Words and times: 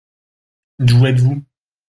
D’où 0.79 1.05
êtes-vous? 1.05 1.45